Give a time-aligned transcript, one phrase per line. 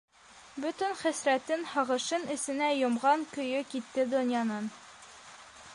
[0.61, 4.73] Бөтөн хәсрәтен, һағышын эсенә йомған көйө китте донъянан.